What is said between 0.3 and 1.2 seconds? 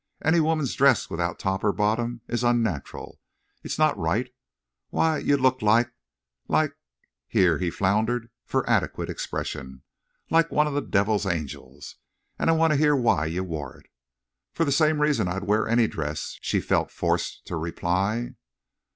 woman's dress